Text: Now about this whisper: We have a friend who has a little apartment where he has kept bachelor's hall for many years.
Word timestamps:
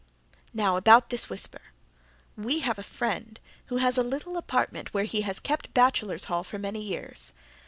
Now 0.51 0.77
about 0.77 1.11
this 1.11 1.29
whisper: 1.29 1.61
We 2.35 2.61
have 2.61 2.79
a 2.79 2.81
friend 2.81 3.39
who 3.65 3.77
has 3.77 3.99
a 3.99 4.03
little 4.03 4.35
apartment 4.35 4.95
where 4.95 5.03
he 5.03 5.21
has 5.21 5.39
kept 5.39 5.75
bachelor's 5.75 6.23
hall 6.23 6.43
for 6.43 6.57
many 6.57 6.81
years. 6.81 7.33